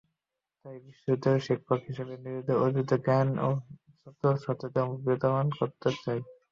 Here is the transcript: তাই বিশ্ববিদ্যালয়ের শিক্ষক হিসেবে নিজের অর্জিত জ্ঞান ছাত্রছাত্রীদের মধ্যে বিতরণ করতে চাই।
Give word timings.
তাই 0.65 0.77
বিশ্ববিদ্যালয়ের 0.85 1.45
শিক্ষক 1.47 1.79
হিসেবে 1.89 2.13
নিজের 2.25 2.57
অর্জিত 2.63 2.91
জ্ঞান 3.03 3.27
ছাত্রছাত্রীদের 3.99 4.85
মধ্যে 4.89 5.07
বিতরণ 5.07 5.47
করতে 5.57 5.89
চাই। 6.03 6.19